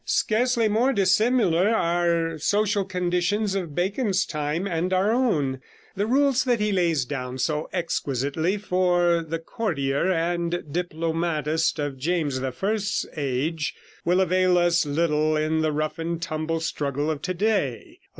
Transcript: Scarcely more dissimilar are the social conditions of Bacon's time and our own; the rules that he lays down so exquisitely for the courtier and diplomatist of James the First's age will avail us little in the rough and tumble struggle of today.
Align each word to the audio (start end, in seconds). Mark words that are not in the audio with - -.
Scarcely 0.03 0.67
more 0.67 0.93
dissimilar 0.93 1.69
are 1.69 2.33
the 2.33 2.39
social 2.39 2.83
conditions 2.83 3.53
of 3.53 3.75
Bacon's 3.75 4.25
time 4.25 4.65
and 4.65 4.91
our 4.91 5.11
own; 5.11 5.61
the 5.95 6.07
rules 6.07 6.43
that 6.45 6.59
he 6.59 6.71
lays 6.71 7.05
down 7.05 7.37
so 7.37 7.69
exquisitely 7.71 8.57
for 8.57 9.21
the 9.21 9.37
courtier 9.37 10.11
and 10.11 10.63
diplomatist 10.71 11.77
of 11.77 11.99
James 11.99 12.39
the 12.39 12.51
First's 12.51 13.05
age 13.15 13.75
will 14.03 14.21
avail 14.21 14.57
us 14.57 14.87
little 14.87 15.37
in 15.37 15.61
the 15.61 15.71
rough 15.71 15.99
and 15.99 16.19
tumble 16.19 16.61
struggle 16.61 17.11
of 17.11 17.21
today. 17.21 17.99